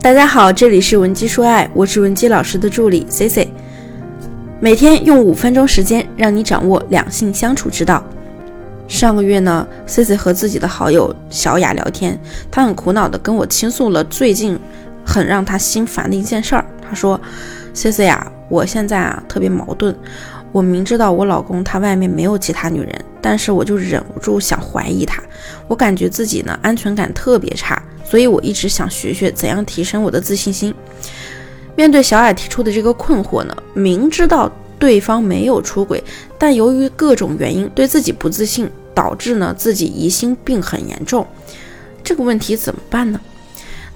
[0.00, 3.52] 大家好，这里是文姬说爱，我是文姬老师的助理 C C，
[4.60, 8.02] 每天用五分钟时间让你掌握两性相处之道。
[8.86, 14.56] 上个月呢，C C 和自己的好友小雅聊天，她很苦恼的跟我倾诉了最近
[15.04, 16.64] 很让她心烦的一件事儿。
[16.80, 17.20] 她说
[17.74, 19.94] ：“C C 呀，我现在啊特别矛盾，
[20.52, 25.22] 我明知道我老公他外面没有其他女人，但是我就忍不住想怀疑他，
[25.66, 30.74] 我感觉自己呢安全感特别差。”所以我一直想学学怎样提升我的自信心。
[31.76, 36.02] 面对小雅提出的这个困惑呢，明知道对方没有出轨，
[36.38, 41.26] 但由于各种原因对自己不自信，导致呢自己疑心病很严重。
[42.02, 43.20] 这个问题怎么办呢？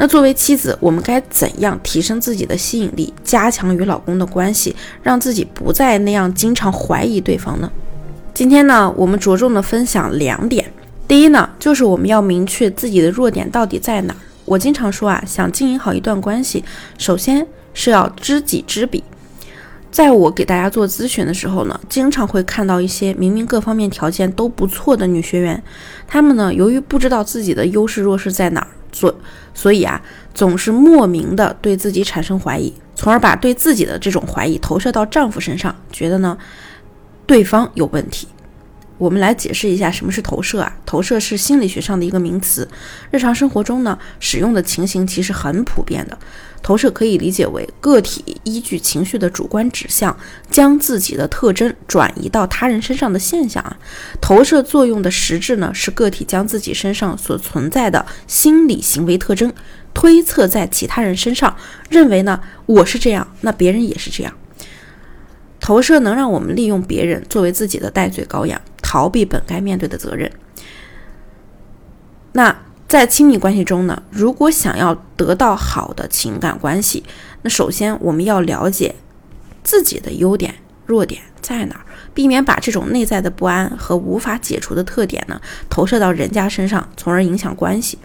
[0.00, 7.70] 那作为妻子，我们该怎样提升自己的吸引力，加强与老公的关系，让自己不再那样经常怀疑对方呢？
[8.32, 10.72] 今天呢，我们着重的分享两点。
[11.06, 14.16] 第一呢，就是我们要明确自己的弱点到底在哪儿。
[14.46, 16.64] 我经常说啊，想经营好一段关系，
[16.96, 19.04] 首先是要知己知彼。
[19.90, 25.62] 在我给大家做咨询的时候呢，经常会看到一些明明各方面条件都不错的女学员，
[26.08, 29.14] 她们呢，由于不知道自己的优势弱势在哪儿，所
[29.54, 30.00] 所以啊，
[30.34, 36.36] 总是莫名的对自己产生怀疑，从而把对自己的这种怀疑投射到丈夫身上，觉得呢，
[37.26, 38.28] 对方有问题。
[39.00, 40.76] 我们来解释一下什么是投射啊？
[40.84, 42.68] 投射是心理学上的一个名词，
[43.10, 46.18] 日常生活中呢使用的情形其实很普遍的。
[46.62, 50.14] 投射可以理解为个体依据情绪的主观指向，
[50.50, 53.74] 将自己的特征转移到他人身上的现象啊。
[54.20, 59.50] 投射作用的实质呢是个体将自己身上所存在的心理行为特征
[59.94, 61.56] 推测在其他人身上，
[61.88, 64.34] 认为呢我是这样，那别人也是这样。
[65.60, 68.60] 投射能让我们利用别人作为自己的代罪羔羊。
[68.82, 70.28] 逃避本该面对的责任。
[72.32, 74.02] 那在亲密关系中呢？
[74.10, 77.04] 如果想要得到好的情感关系，
[77.42, 78.96] 那首先我们要了解
[79.62, 87.96] 自己的优点、弱点在哪儿，避免把这种内在的不安和无法解除的特点呢投射到人家身上，从而影响关系。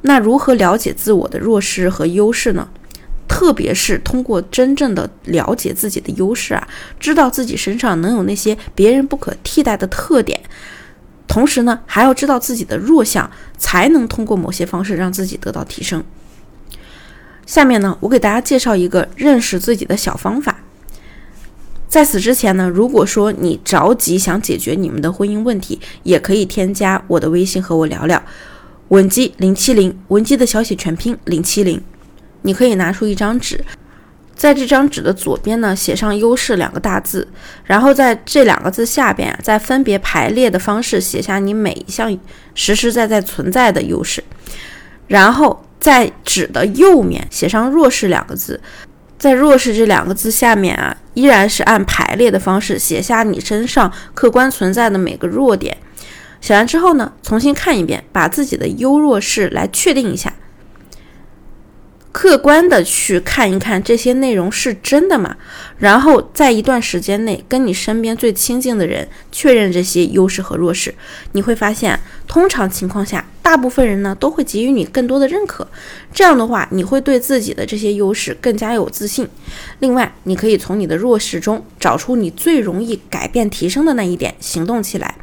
[0.00, 2.70] 那如何了解自我的弱势和优势呢？
[3.30, 6.68] 特别是通过真正的了解自己的优势啊，
[6.98, 10.38] 知道自己身上能有那些别人不可替代的特点，
[11.28, 16.02] 同时呢，还要知道自己的弱项，才能通过某些方式让自己得到提升。
[17.46, 20.58] 下面呢，我给大家介绍一个认识自己的小方法。
[21.88, 28.20] 在此之前呢，如果说你着急想解决你们的婚姻问题，也可以添加我的微信和我聊聊，
[28.88, 31.80] 文姬零七零，文姬的小写全拼零七零。
[32.42, 33.64] 你可以拿出一张纸，
[34.34, 37.26] 在这张纸的左边呢写上“优势”两个大字，
[37.64, 42.18] 然后在这两个字下边再分别排列的方式写下你每一项
[42.54, 44.24] 实实在在存在的优势，
[45.06, 48.60] 然后在纸的右面写上“弱势”两个字，
[49.18, 55.76] 在“弱势”这两个字下面啊，依然是按排列的方式写下你身上客观存在的每个弱点。
[56.40, 60.32] 写完之后呢，重新看一遍，把自己的优弱势来确定一下。
[62.20, 65.34] 客观的去看一看这些内容是真的吗？
[65.78, 70.94] 然后在一段时间内跟你身边最亲近的人确认这些优势和弱势，
[71.32, 71.98] 你会发现，
[72.28, 75.66] 通常情况下，大部分人呢都会给予你更多的认可。
[76.12, 79.26] 这样的话，你会对自己的这些优势更加有自信。
[79.78, 85.14] 另外，你可以从你的弱势中找出你最容易改变提升的那一点，行动起来。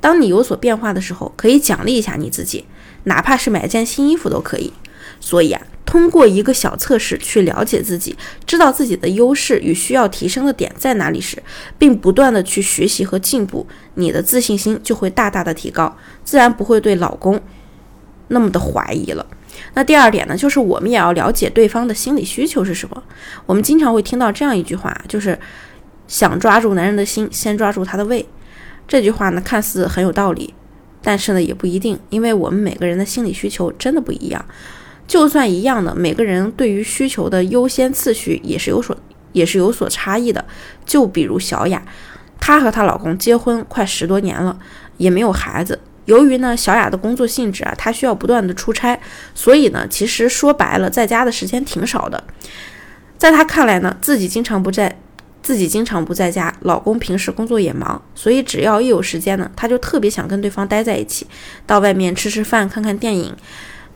[0.00, 2.64] 当你有所变化的时候，可以奖励一下你自己，
[3.02, 4.72] 哪怕是买件新衣服都可以。
[5.18, 5.60] 所以啊。
[5.84, 11.42] 通过一个小测试去了解自己，知道自己的优势与需要提升的点在哪里时，
[11.78, 17.40] 并不断的去学习和进步，你的自信心就会大大的提高，自然不会对老公
[18.28, 19.24] 那么的怀疑了。
[19.74, 23.02] 那第二点呢，就是我们也要了解对方的心理需求是什么。
[23.46, 25.38] 我们经常会听到这样一句话，就是
[26.08, 28.26] 想抓住男人的心，先抓住他的胃。
[28.88, 30.52] 这句话呢，看似很有道理，
[31.02, 34.44] 但是呢，也不一定，因为我们每个人的心理需求真的不一样。
[35.06, 38.96] 就算一样的，每个人对于需求的优先次序也是有所
[39.32, 40.44] 也是有所差异的。
[40.86, 41.82] 就比如小雅，
[42.40, 44.58] 她和她老公结婚快十多年了，
[44.96, 45.78] 也没有孩子。
[46.06, 48.98] 由于呢，小雅的工作性质啊，她需要不断的出差，
[49.34, 52.22] 所以呢，其实说白了，在家的时间挺少的。
[53.16, 54.98] 在她看来呢，自己经常不在，
[55.42, 61.26] 自己经常不在家，老公平时工作也忙，所以只要一有时间呢，她就特别想跟对方待在一起，
[61.66, 63.34] 到外面吃吃饭，看看电影。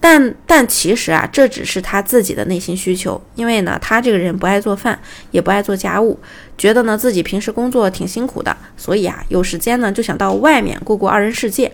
[0.00, 4.98] 但但其实啊，这只是他自己的内心需求，因为呢，他这个人不爱做饭，
[5.32, 6.18] 也不爱做家务，
[6.56, 11.72] 觉得呢自己平时工作挺辛苦的，所以啊，有时间呢就想到外面过过二人世界。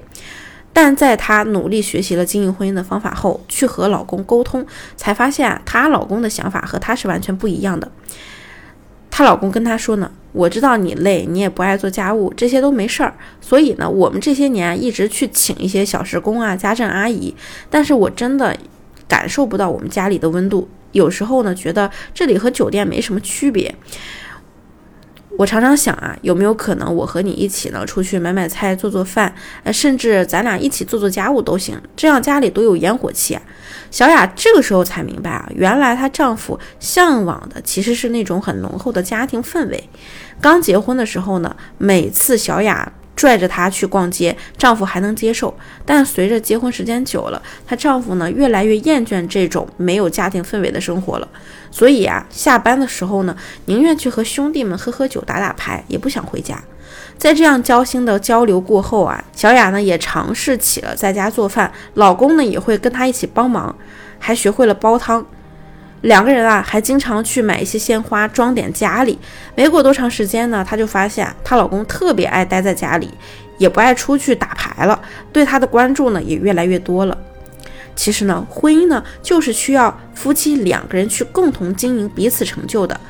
[0.73, 4.67] 但在她努力学习了经营婚姻的方法后，去和老公沟通，
[4.97, 7.93] 才发现，她老公的想法和她是完全不一样的。
[9.11, 13.15] 她老公跟她说呢，我知道你累，你也不爱做家务，这些都没事儿。
[13.41, 17.33] 所以呢，我们这些年一直去请一些小时工啊、家政阿姨，
[17.71, 18.55] 但是我真的
[19.07, 20.69] 感受不到我们家里的温度。
[20.91, 23.73] 有时候呢，觉得这里和酒店没什么区别。
[25.37, 29.35] 我常常想啊，有没有可能我和你一起呢，出去买买菜、做做饭，
[29.65, 33.43] 呃，甚至咱俩一起做做家务都行，这样家里都有烟火气啊。
[33.91, 39.89] 小雅这个时候才明白啊，原来她丈夫向往的其实是那种很浓厚的家庭氛围。
[40.41, 42.93] 刚结婚的时候呢，每次小雅。
[43.17, 45.55] 拽着她去逛街，丈夫还能接受。
[45.85, 51.29] 但随着结婚时间久了，她丈夫呢越来越厌倦这种没有家庭氛围的生活了。
[51.71, 56.63] 所以啊，下班的时候呢，宁愿去和兄弟们喝喝酒、打打牌，也不想回家。
[57.17, 63.75] 在这样交心的交流过后啊，小雅呢也尝试起了在家做饭，老公呢也会跟她一起帮忙，
[64.19, 65.25] 还学会了煲汤。
[66.05, 69.19] 两个人啊，还经常去买一些鲜花装点家里。
[69.55, 73.11] 没过多长时间呢，她就发现她老公特别爱待在家里，
[73.57, 75.01] 也不爱出去打牌了，
[75.33, 77.17] 对她的关注呢也越来越多了。
[77.97, 83.01] 其实呢，婚姻呢就是需要夫妻两个人去共同经营彼此成就的，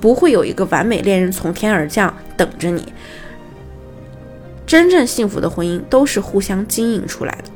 [0.00, 2.92] 不会有一个完美恋人从天而降等着你。
[4.64, 7.55] 真正幸福的婚姻都是互相经营出来的。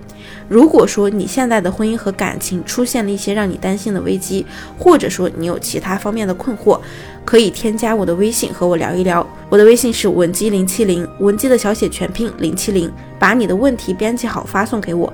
[0.50, 4.44] 如果说你现在的婚姻和感情出现了一些让你担心的危机，
[4.76, 6.81] 或者说你有其他方面的困惑，
[7.25, 9.25] 可以添加我的微信和我聊一聊。
[9.49, 15.12] 我的微信是文姬零七零，文姬的小写全拼零七零，把你的问题编辑好发送给我，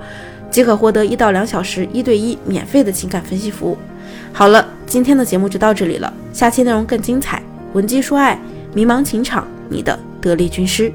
[0.50, 3.76] 即可获得一到两小时一对一免费的情感分析服务。
[4.32, 7.42] 好了，今天的节目就到这里了，下期内容更精彩。
[7.74, 8.40] 文姬说爱，
[8.72, 10.90] 迷茫情场，你的得力军师。